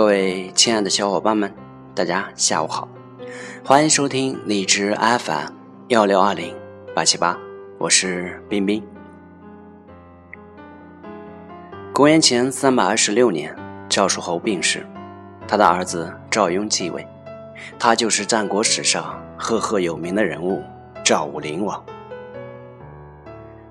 [0.00, 1.52] 各位亲爱的小伙伴们，
[1.94, 2.88] 大家下午好，
[3.62, 5.52] 欢迎收听荔枝 FM
[5.88, 6.56] 幺六二零
[6.94, 7.38] 八七八，
[7.76, 8.82] 我是冰冰。
[11.92, 13.54] 公元前三百二十六年，
[13.90, 14.86] 赵叔侯病逝，
[15.46, 17.06] 他的儿子赵雍继位，
[17.78, 20.62] 他就是战国史上赫赫有名的人物
[21.04, 21.84] 赵武灵王。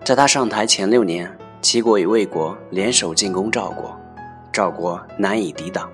[0.06, 4.00] 在他上台前六年，齐国与魏国联手进攻赵国，
[4.54, 5.90] 赵国难以抵挡。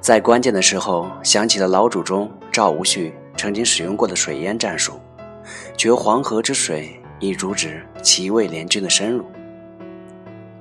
[0.00, 5.00] 在关键的时候，想起了老祖宗赵无恤曾经使用过的水淹战术，
[5.76, 9.24] 决黄河之水以阻止齐魏联军的深入，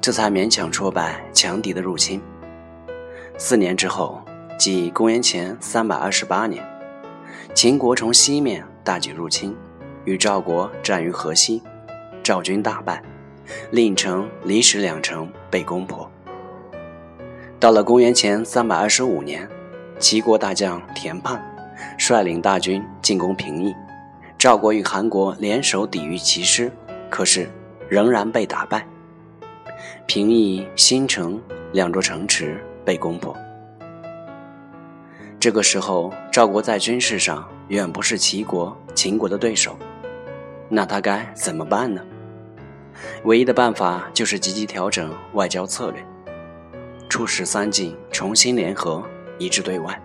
[0.01, 2.19] 这才勉强挫败强敌的入侵。
[3.37, 4.19] 四年之后，
[4.57, 6.65] 即公元前三百二十八年，
[7.53, 9.55] 秦国从西面大举入侵，
[10.05, 11.61] 与赵国战于河西，
[12.23, 13.03] 赵军大败，
[13.69, 16.09] 令城、离石两城被攻破。
[17.65, 19.49] 到了公元前三百二十五年，
[19.97, 21.43] 齐国大将田盼
[21.97, 23.73] 率领大军进攻平邑，
[24.37, 26.71] 赵国与韩国联手抵御齐师，
[27.09, 27.49] 可是
[27.89, 28.85] 仍然被打败。
[30.05, 31.41] 平邑、新城
[31.73, 33.35] 两座城池被攻破。
[35.39, 39.75] 这个时候，赵国在军事上远不是齐国、秦国的对手，
[40.69, 41.99] 那他该怎么办呢？
[43.23, 46.05] 唯一的办法就是积极调整外交策略。
[47.15, 49.01] 促使三晋重新联合，
[49.37, 50.01] 一致对外。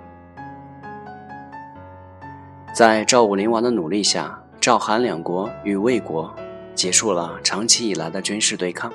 [2.72, 6.32] 在赵武灵王的努力下，赵韩两国与魏国
[6.72, 8.92] 结束了长期以来的军事对抗，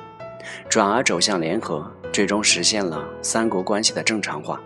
[0.69, 4.61] 转而走向联合，最终实现了三国关系的正常化。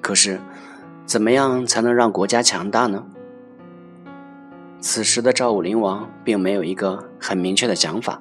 [0.00, 0.40] 可是，
[1.04, 3.06] 怎么样才能让国家强大呢？
[4.80, 8.20] 此时的赵武灵王并没有一个很明确的想法。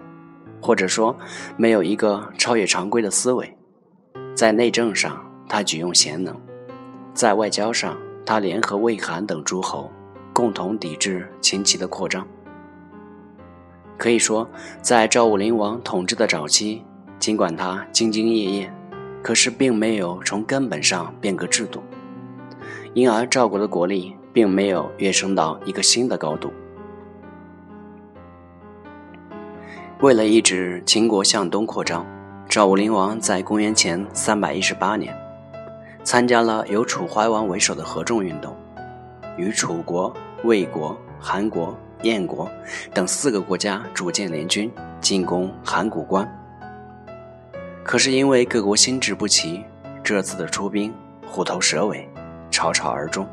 [0.61, 1.15] 或者说，
[1.57, 3.54] 没有一个超越常规的思维。
[4.35, 6.35] 在内政上，他举用贤能；
[7.13, 9.89] 在外交上，他联合魏、韩等诸侯，
[10.33, 12.27] 共同抵制秦齐的扩张。
[13.97, 14.45] 可以说，
[14.81, 16.83] 在赵武灵王统治的早期，
[17.17, 18.73] 尽管他兢兢业业，
[19.23, 21.81] 可是并没有从根本上变革制度，
[22.93, 26.51] 因而赵国的国力并没有跃升到一个新的高度。
[30.01, 32.05] 为了抑制秦国向东扩张，
[32.47, 35.13] 赵武灵王在公元前三百一十八年，
[36.03, 38.55] 参加了由楚怀王为首的合纵运动，
[39.35, 40.13] 与楚国、
[40.43, 42.49] 魏国、韩国、燕国
[42.93, 46.25] 等四个国家组建联军进攻函谷关。
[47.83, 49.63] 可是因为各国心智不齐，
[50.01, 50.93] 这次的出兵
[51.27, 52.07] 虎头蛇尾，
[52.49, 53.27] 草草而终。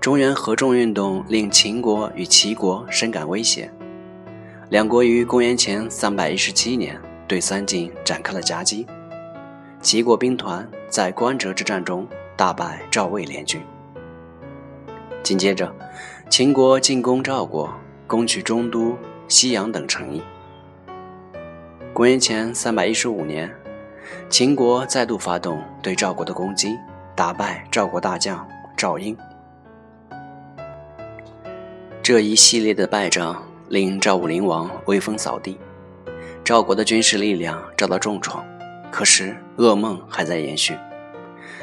[0.00, 3.68] 中原合纵运动令秦国与齐国深感威胁。
[4.70, 8.86] 两国于公元前三百一十七年对三晋展开了夹击，
[9.80, 13.62] 齐国兵团在关泽之战中大败赵魏联军。
[15.22, 15.74] 紧接着，
[16.28, 17.72] 秦国进攻赵国，
[18.06, 18.96] 攻取中都、
[19.26, 20.22] 西阳等城邑。
[21.92, 23.52] 公元前三百一十五年，
[24.28, 26.76] 秦国再度发动对赵国的攻击，
[27.14, 28.46] 打败赵国大将
[28.76, 29.16] 赵婴。
[32.02, 33.42] 这一系列的败仗。
[33.70, 35.58] 令赵武灵王威风扫地，
[36.44, 38.44] 赵国的军事力量遭到重创。
[38.92, 40.76] 可是噩梦还在延续。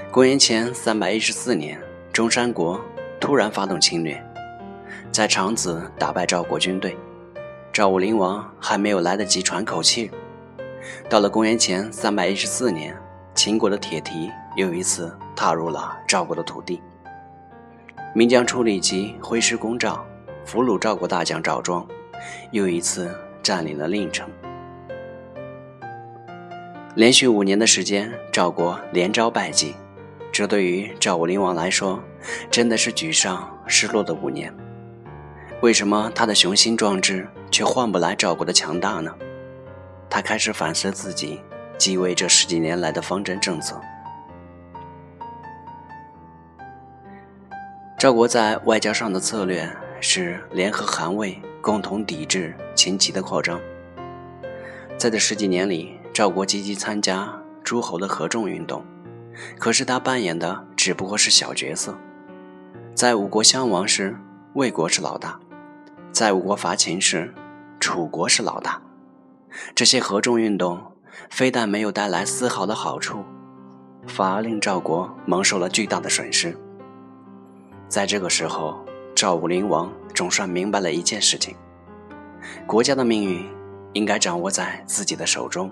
[0.09, 1.80] 公元前三百一十四年，
[2.12, 2.81] 中山国
[3.19, 4.22] 突然发动侵略，
[5.12, 6.97] 在长子打败赵国军队。
[7.72, 10.09] 赵武灵王还没有来得及喘口气，
[11.08, 12.98] 到了公元前三百一十四年，
[13.36, 16.81] 秦国的铁蹄又一次踏入了赵国的土地。
[18.16, 20.03] 名将处理及挥师攻赵，
[20.44, 21.88] 俘虏赵国大将赵庄。
[22.52, 23.09] 又一次
[23.42, 24.28] 占领了令城。
[26.96, 29.75] 连续五年的时间，赵国连招败绩，
[30.31, 32.04] 这对于赵武灵王来说，
[32.50, 34.54] 真的是沮丧、失落的五年。
[35.62, 39.13] 为什么他的雄心壮志却换不来赵国的强大呢？
[40.10, 41.39] 他开始反思自己
[41.77, 43.80] 继位这十几年来的方针政策。
[47.98, 49.69] 赵国在外交上的策略
[50.00, 51.42] 是联合韩魏。
[51.62, 53.62] 共同抵制秦齐的扩张。
[54.98, 58.84] 在这十几年里，赵国积极参加诸侯的合纵运动，
[59.58, 61.98] 可是他扮演的只不过是小角色。
[62.94, 64.16] 在五国相王时，
[64.54, 65.40] 魏国是老大；
[66.12, 67.34] 在五国伐秦时，
[67.80, 68.81] 楚国是老大。
[69.74, 70.80] 这些合纵运动
[71.30, 73.24] 非但没有带来丝毫的好处，
[74.07, 76.56] 反而令赵国蒙受了巨大的损失。
[77.88, 78.84] 在这个时候，
[79.16, 79.92] 赵武灵王。
[80.14, 81.56] 总算明白了一件事情：
[82.68, 83.50] 国家的命运
[83.94, 85.72] 应该掌握在自己的手中，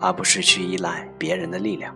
[0.00, 1.94] 而不是去依赖别人的力量。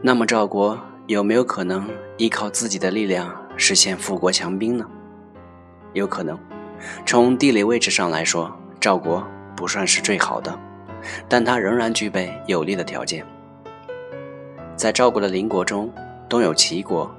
[0.00, 4.86] 那么赵国有没有可能依靠自己的力量实现富国强兵呢？
[5.92, 6.38] 有可能。
[7.04, 9.26] 从地理位置上来说，赵国
[9.56, 10.56] 不算是最好的，
[11.28, 13.26] 但它仍然具备有利的条件。
[14.76, 15.92] 在赵国的邻国中，
[16.28, 17.12] 东有齐国，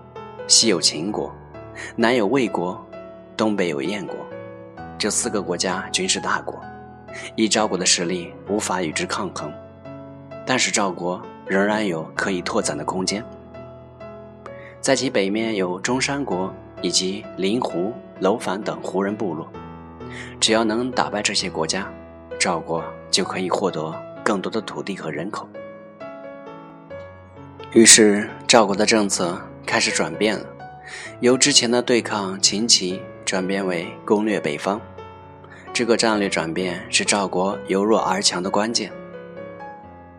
[0.47, 1.29] 西有秦国，
[1.97, 2.81] 南有魏国，
[3.35, 4.15] 东北有燕国，
[4.97, 6.57] 这四个国家均是大国，
[7.35, 9.51] 以赵国的实力无法与之抗衡。
[10.45, 13.23] 但是赵国仍然有可以拓展的空间，
[14.81, 17.93] 在其北面有中山国以及临湖。
[18.21, 19.47] 楼烦等胡人部落，
[20.41, 21.89] 只要能打败这些国家，
[22.37, 23.95] 赵国就可以获得
[24.25, 25.47] 更多的土地和人口。
[27.71, 30.45] 于是，赵国的政策开始转变了，
[31.21, 34.81] 由之前的对抗秦齐转变为攻略北方。
[35.79, 38.91] 这个战略转变是赵国由弱而强的关键。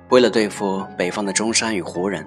[0.09, 2.27] 为了对付北方的中山与胡人，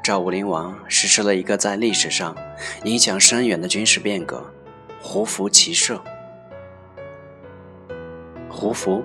[0.00, 2.36] 赵武灵王实施了一个在历史上
[2.84, 4.48] 影响深远的军事变革。
[5.02, 6.00] 胡服骑射，
[8.48, 9.02] 胡服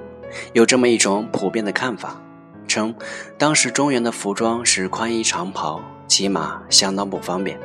[0.54, 2.22] 有这么一种普遍的看法，
[2.68, 2.94] 称
[3.40, 7.60] 当时中原的服装是宽衣长袍，骑马相当不方便，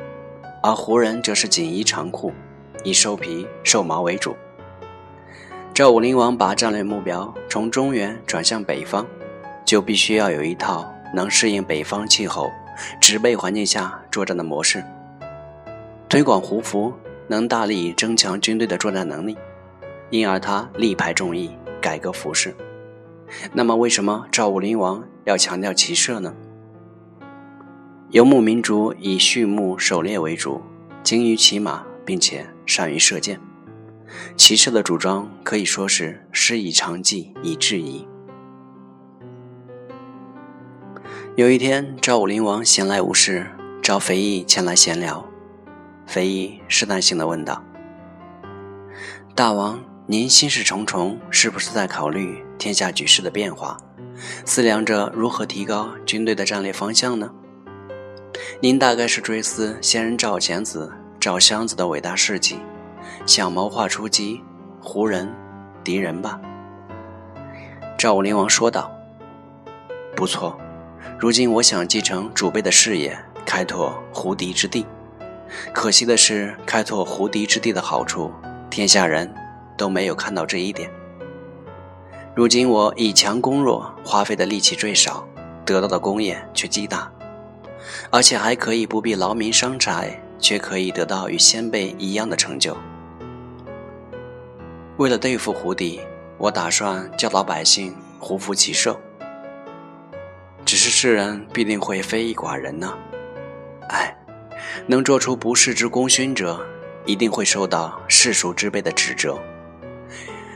[0.63, 2.33] 而胡人则是锦衣长裤，
[2.83, 4.35] 以兽皮、兽毛为主。
[5.73, 9.05] 赵武灵王把战略目标从中原转向北方，
[9.65, 12.51] 就必须要有一套能适应北方气候、
[12.99, 14.83] 植被环境下作战的模式，
[16.07, 16.93] 推广胡服。
[17.31, 19.37] 能大力增强军队的作战能力，
[20.09, 22.55] 因而他力排众议，改革服饰。
[23.53, 26.33] 那么，为什么赵武灵王要强调骑射呢？
[28.09, 30.59] 游牧民族以畜牧狩猎为主，
[31.03, 33.39] 精于骑马，并且善于射箭。
[34.35, 38.07] 骑射的主张可以说是师以长技以制夷。
[41.35, 43.47] 有一天，赵武灵王闲来无事，
[43.81, 45.25] 找肥义前来闲聊。
[46.05, 47.63] 肥义试探性的问道
[49.35, 53.77] ：“大王，您心事重重，是不是在考虑天下局势的变化，
[54.43, 57.31] 思量着如何提高军队的战略方向呢？
[58.59, 62.57] 您大概是追思先人赵简子、赵襄子的伟大事迹，
[63.29, 64.43] 想谋划出击
[64.81, 65.31] 胡人
[65.83, 66.41] 敌人吧？”
[67.95, 68.91] 赵武灵王说道
[70.17, 70.57] ：“不错，
[71.19, 73.15] 如今我想继承祖辈的事业，
[73.45, 74.83] 开拓胡敌之地。”
[75.71, 78.31] 可惜的是，开拓胡敌之地的好处，
[78.67, 79.31] 天下人
[79.77, 80.89] 都没有看到这一点。
[82.35, 85.27] 如今我以强攻弱，花费的力气最少，
[85.63, 87.11] 得到的功业却极大，
[88.09, 92.75] 而且还可以不必劳民伤财，却可以得到与先辈一样的成就。
[94.99, 96.01] 为了对付胡敌，
[96.37, 98.99] 我打算教导百姓胡服骑射。
[100.65, 102.93] 只是世人必定会非议寡人呢，
[103.87, 104.13] 哎。
[104.87, 106.59] 能做出不世之功勋者，
[107.05, 109.39] 一定会受到世俗之辈的指责；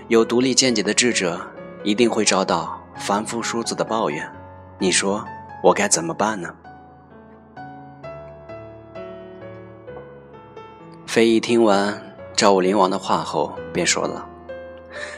[0.10, 1.40] 有独立见解的智者，
[1.84, 4.30] 一定会遭到凡夫俗子的抱怨。
[4.78, 5.26] 你说
[5.64, 6.54] 我该怎么办呢？
[11.08, 12.02] 非议听完
[12.36, 14.28] 赵武灵王的话后，便说了：“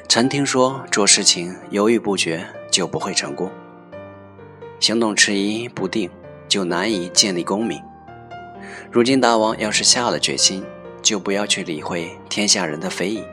[0.07, 3.51] 臣听说，做事情犹豫不决就不会成功，
[4.79, 6.09] 行动迟疑不定
[6.47, 7.81] 就难以建立功名。”
[8.91, 10.63] 如今大王要是下了决心，
[11.01, 13.23] 就不要去理会天下人的非议。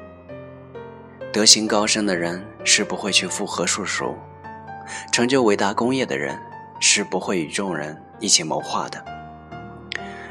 [1.33, 4.17] 德行高深的人是不会去附和术数，
[5.13, 6.37] 成就伟大功业的人
[6.81, 9.03] 是不会与众人一起谋划的。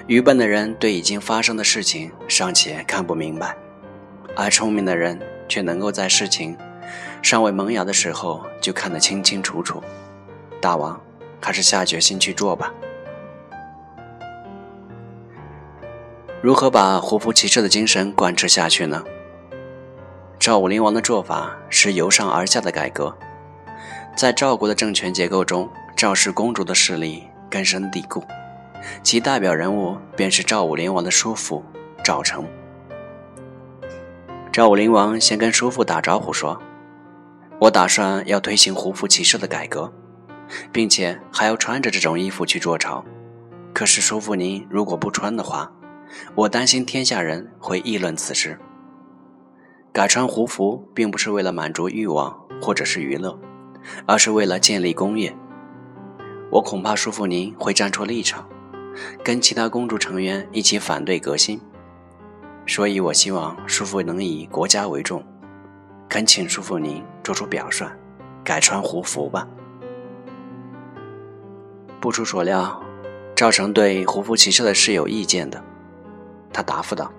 [0.08, 3.56] 愚笨的人对已经发生的事情尚且看不明白，
[4.36, 5.18] 而聪明的人
[5.52, 6.58] 却能够在事情
[7.22, 9.84] 尚未萌芽的时候就看得清清楚楚。
[10.62, 10.98] 大王，
[11.42, 12.72] 还是下决心去做吧。
[16.42, 19.04] 如何把胡服骑射的精神贯彻下去呢？
[20.40, 23.14] 赵武灵王的做法是由上而下的改革，
[24.16, 28.24] 在赵国的政权结构中，赵氏公主的势力根深蒂固，
[29.04, 31.62] 其代表人物便是赵武灵王的叔父
[32.06, 32.48] 赵成。
[34.52, 36.62] 赵武灵王先跟叔父打招呼说
[37.58, 39.90] ：“我打算要推行胡服骑射的改革，
[40.74, 43.02] 并且还要穿着这种衣服去做朝。
[43.74, 45.72] 可是叔父您如果不穿的话，”
[46.36, 48.60] 我担心天下人会议论此事。
[49.94, 53.40] 改穿胡服，并不是为了满足欲望或者是娱乐，
[54.06, 55.34] 而是为了建立功业。
[56.50, 58.46] 我恐怕叔父您会站错立场，
[59.24, 61.58] 跟其他公主成员一起反对革新。
[62.72, 65.22] 所以我希望叔父能以国家为重，
[66.08, 67.86] 恳请叔父您做出表率，
[68.46, 69.46] 改穿胡服吧。
[72.00, 72.82] 不出所料。
[73.36, 75.62] 赵成对胡服骑射的事有意见的。
[76.54, 77.12] 他答复道：“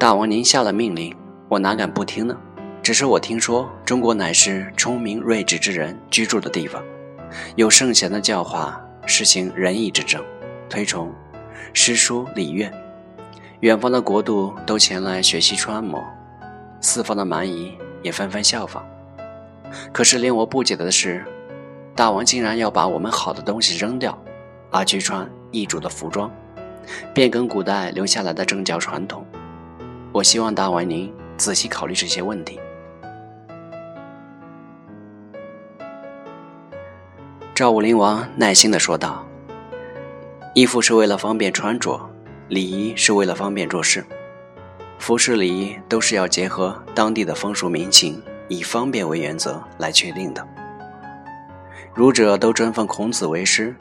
[0.00, 1.14] 大王您下了命令，
[1.50, 2.34] 我哪敢不听呢？
[2.82, 6.82] 只是我听说中国乃是聪明睿智之人居住的地方，
[7.54, 10.24] 有圣贤的教化，实行仁义之政，
[10.70, 11.12] 推崇
[11.74, 12.72] 诗书礼乐，
[13.60, 16.04] 远方的国度都前来学习穿模，
[16.80, 18.84] 四方的蛮夷也纷纷效仿。
[19.92, 21.24] 可是令我不解的是，
[21.94, 24.16] 大王竟然要把我们好的东西扔掉，
[24.70, 26.30] 而去穿异族的服装。”
[27.12, 29.26] 变更古代留下来的政教传统，
[30.12, 32.60] 我希望大王您仔细考虑这些问题。
[37.52, 39.26] 赵武灵王耐心的说道
[40.54, 41.98] ：“衣服是为了方便穿着，
[42.48, 44.04] 礼仪是为了方便做事，
[45.00, 50.46] 服饰礼仪都是要结合当地的风俗民情，以方便为原则来确定的。
[51.92, 53.74] 儒者都尊奉孔子为师，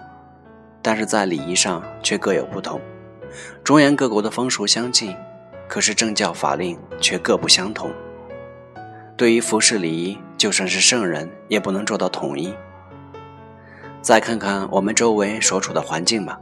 [0.81, 2.81] 但是在礼仪上却各有不同。”
[3.63, 5.15] 中原各国的风俗相近，
[5.67, 7.91] 可是政教法令却各不相同。
[9.15, 12.51] 对于服饰礼仪，就算是圣人也不能做到统一。
[14.01, 16.39] 再看看我们周围所处的环境吧，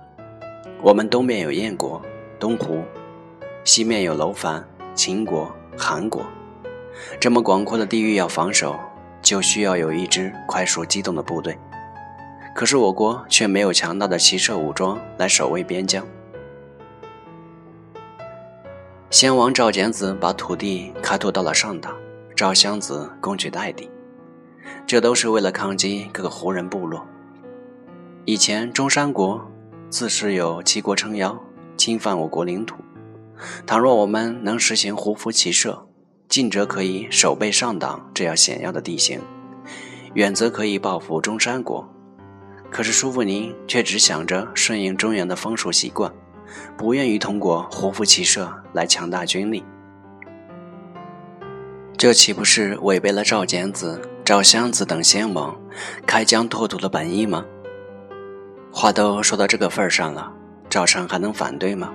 [0.82, 2.02] 我们东边有燕国、
[2.44, 2.84] 东湖，
[3.64, 6.26] 西面有楼烦、秦国、韩国，
[7.18, 8.78] 这么广阔的地域要防守，
[9.22, 11.58] 就需要有一支快速机动的部队。
[12.54, 16.06] 可是我国却没有强大的骑射武装来守卫边疆。
[19.10, 21.96] 先王赵简子把土地开拓到了上党，
[22.36, 23.90] 赵襄子攻取代地，
[24.86, 27.08] 这都是为了抗击各个胡人部落。
[28.26, 29.50] 以前中山国
[29.90, 31.42] 自恃有齐国撑腰，
[31.84, 32.78] 侵犯我国领土。
[33.68, 35.86] 倘若我们能实行胡服骑射，
[36.30, 39.20] 近则可以守备上党这样险要的地形，
[40.14, 41.86] 远则可以报复中山国。
[42.72, 46.10] 可是叔父您却只想着顺应中原的风俗习惯。
[46.78, 49.62] 不愿意通过胡服骑射来强大军力，
[51.98, 55.54] 这岂不是违背了赵简子、赵襄子等先王
[56.08, 57.44] 开疆拓土的本意吗？
[58.72, 60.32] 话都说到这个份上了，
[60.74, 61.94] 赵成还能反对吗？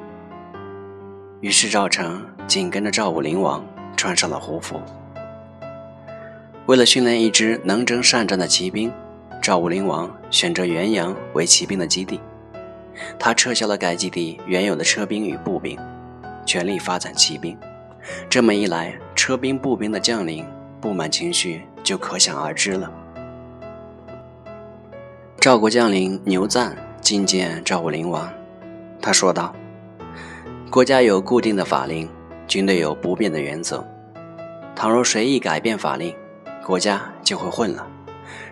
[1.41, 3.67] 于是赵成紧跟着赵武灵王
[3.97, 4.81] 穿上了胡服。
[6.67, 8.93] 为了训练一支能征善战的骑兵，
[9.43, 12.21] 赵武灵王选择元阳为骑兵的基地。
[13.19, 15.77] 他撤销了该基地原有的车兵与步兵，
[16.47, 17.59] 全力发展骑兵。
[18.31, 20.47] 这么一来，车兵、步兵的将领
[20.81, 22.89] 不满情绪就可想而知了。
[25.41, 28.33] 赵国将领牛赞觐见赵武灵王，
[29.01, 29.55] 他说道
[30.71, 32.09] ：“国家有固定的法令，
[32.47, 33.87] 军队有不变的原则。
[34.75, 36.15] 倘若随意改变法令，
[36.65, 37.87] 国家就会混了，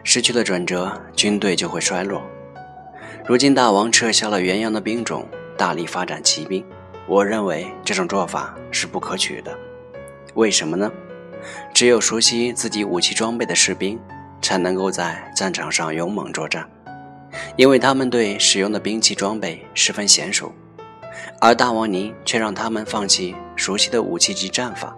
[0.03, 2.23] 失去了准则，军队就会衰落。”
[3.27, 5.27] 如今大王撤销了元阳的兵种，
[5.57, 6.65] 大力发展骑兵，
[7.09, 9.53] 我认为这种做法是不可取的。
[10.35, 10.91] 为什么呢？
[11.75, 13.99] 只有熟悉自己武器装备的士兵，
[14.41, 16.69] 才能够在战场上勇猛作战，
[17.57, 20.53] 因为他们对使用的兵器装备十分娴熟。
[21.41, 24.97] 而大王您却让他们放弃熟悉的武器及战法，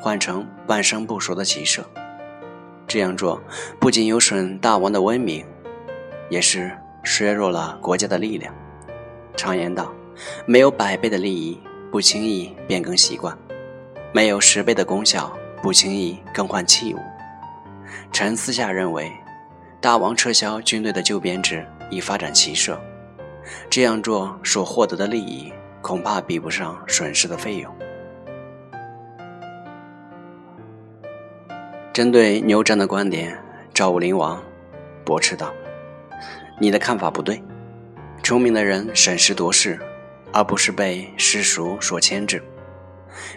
[0.00, 1.84] 换成半生不熟的骑射，
[2.86, 3.42] 这样做
[3.78, 5.44] 不仅有损大王的威名，
[6.30, 6.70] 也是。
[7.06, 8.50] 削弱了国家的力量。
[9.36, 9.92] 常言道
[10.48, 11.60] ：“没有百倍的利益，
[11.92, 13.36] 不轻易变更习惯；
[14.10, 15.30] 没有十倍的功效，
[15.62, 16.98] 不轻易更换器物。”
[18.10, 19.12] 臣私下认为，
[19.84, 22.80] 大王撤销军队的旧编制，以发展骑射，
[23.68, 27.70] 这样做所获得的利益，恐怕比不上损失的费用。
[31.92, 33.38] 针对牛战的观点，
[33.74, 34.42] 赵武灵王
[35.04, 35.52] 驳斥道。
[36.58, 37.44] 你的看法不对，
[38.22, 39.78] 聪明的人审时度势，
[40.32, 42.38] 而不是被世俗所牵制；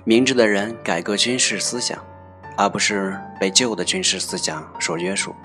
[0.06, 2.02] 明智的人改革军事思想，
[2.56, 5.36] 而不是被旧的军事思想所约束。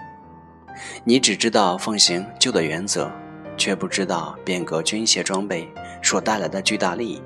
[1.04, 3.10] 你只知道奉行旧的原则，
[3.56, 5.68] 却不知道变革军械装备
[6.02, 7.22] 所带来的巨大利益；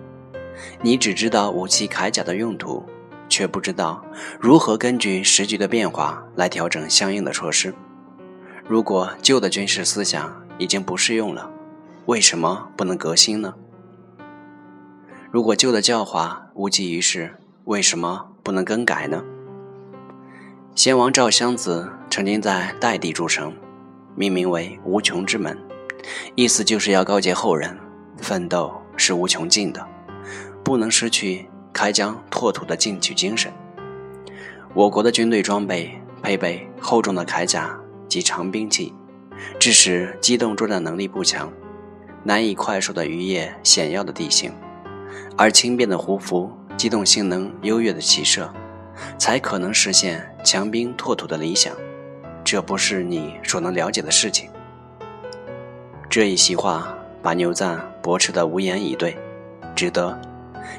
[0.82, 2.84] 你只知道武器铠甲的用途，
[3.28, 4.04] 却不知道
[4.40, 7.74] 如何根据时局的变化来调整相应的措施。
[8.66, 11.50] 如果旧的军事思想已经不适用了，
[12.06, 13.54] 为什么不能革新呢？
[15.30, 19.22] 如果旧的教化无济于事，为什么不能更改呢？
[20.76, 23.50] 先王赵襄子曾经在代地筑城，
[24.14, 25.58] 命名为无穷之门，
[26.34, 27.74] 意思就是要告诫后人，
[28.18, 29.88] 奋斗是无穷尽的，
[30.62, 33.50] 不能失去开疆拓土的进取精神。
[34.74, 37.74] 我国的军队装备配备厚重的铠甲。
[38.08, 38.94] 及长兵器，
[39.58, 41.52] 致使机动作战能力不强，
[42.22, 44.52] 难以快速的逾越险要的地形，
[45.36, 48.48] 而轻便的胡服、机动性能优越的骑射，
[49.18, 51.74] 才可能实现强兵拓土的理想。
[52.44, 54.50] 这不是你所能了解的事情。
[56.08, 59.16] 这一席话把牛赞驳斥得无言以对，
[59.74, 60.16] 只得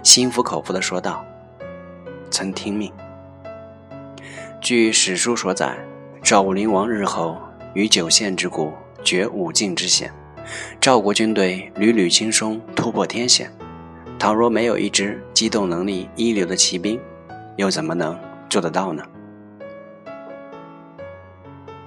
[0.01, 1.25] 心服口服地说道
[2.31, 2.91] ：“曾听命。”
[4.61, 5.77] 据史书所载，
[6.23, 7.37] 赵武灵王日后
[7.73, 10.11] 于九县之谷决五境之险，
[10.79, 13.51] 赵国军队屡屡轻松突破天险。
[14.17, 16.99] 倘若没有一支机动能力一流的骑兵，
[17.57, 18.17] 又怎么能
[18.49, 19.03] 做得到呢？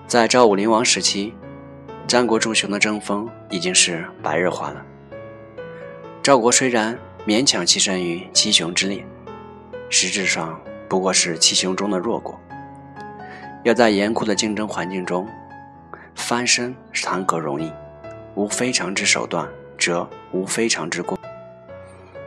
[0.06, 1.32] 在赵武灵王时期，
[2.06, 4.84] 战国诸雄的争锋已经是白热化了。
[6.22, 9.06] 赵国虽然勉强跻身于七雄之列，
[9.88, 12.38] 实质上不过是七雄中的弱国。
[13.62, 15.28] 要在严酷的竞争环境中
[16.16, 17.72] 翻身，谈何容易？
[18.34, 19.48] 无非常之手段，
[19.78, 21.16] 则无非常之功。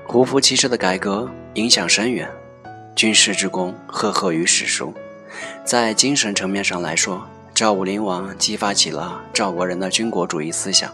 [0.05, 2.29] 胡服骑射的改革影响深远，
[2.95, 4.93] 军事之功赫赫于史书。
[5.65, 10.91] 在精神层面上来说，赵武灵王激发起了赵国人的军国主义思想，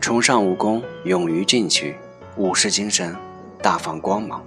[0.00, 1.96] 崇尚武功，勇于进取，
[2.36, 3.14] 武士精神
[3.62, 4.42] 大放光芒。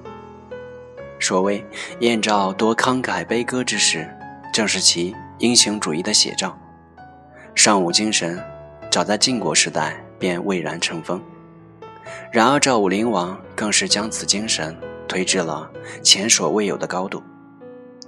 [1.20, 1.64] 所谓
[2.00, 4.10] “燕赵多慷慨悲歌之时”，
[4.54, 6.58] 正是其英雄主义的写照。
[7.54, 8.42] 尚武精神
[8.90, 11.22] 早在晋国时代便蔚然成风，
[12.32, 14.76] 然而赵武灵王更是将此精神
[15.10, 15.70] 推至了
[16.02, 17.22] 前所未有的高度。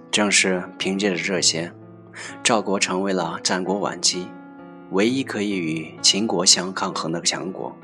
[0.09, 1.73] 正是凭借着这些。
[2.43, 4.27] 赵国成为了战国晚期
[4.91, 7.75] 唯一可以与秦国相抗衡的强国。